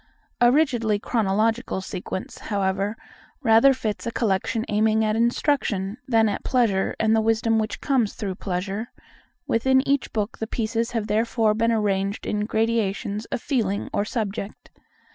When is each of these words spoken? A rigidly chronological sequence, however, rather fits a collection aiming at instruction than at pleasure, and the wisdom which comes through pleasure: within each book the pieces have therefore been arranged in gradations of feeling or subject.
A 0.39 0.51
rigidly 0.51 0.97
chronological 0.97 1.79
sequence, 1.79 2.39
however, 2.49 2.95
rather 3.43 3.71
fits 3.71 4.07
a 4.07 4.11
collection 4.11 4.65
aiming 4.67 5.05
at 5.05 5.15
instruction 5.15 5.97
than 6.07 6.27
at 6.27 6.43
pleasure, 6.43 6.95
and 6.99 7.15
the 7.15 7.21
wisdom 7.21 7.59
which 7.59 7.81
comes 7.81 8.13
through 8.15 8.33
pleasure: 8.33 8.91
within 9.45 9.87
each 9.87 10.11
book 10.11 10.39
the 10.39 10.47
pieces 10.47 10.89
have 10.93 11.05
therefore 11.05 11.53
been 11.53 11.71
arranged 11.71 12.25
in 12.25 12.47
gradations 12.47 13.25
of 13.25 13.43
feeling 13.43 13.91
or 13.93 14.03
subject. 14.03 14.71